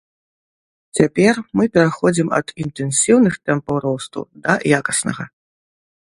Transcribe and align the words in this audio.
Цяпер 0.99 1.33
мы 1.61 1.67
пераходзім 1.75 2.33
ад 2.39 2.47
інтэнсіўных 2.65 3.33
тэмпаў 3.51 3.75
росту 3.85 4.19
да 4.43 4.59
якаснага. 4.81 5.23